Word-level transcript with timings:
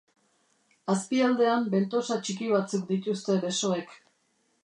Azpialdean 0.93 1.67
bentosa 1.75 2.17
txiki 2.23 2.49
batzuk 2.55 2.89
dituzte 2.95 3.39
besoek. 3.47 3.97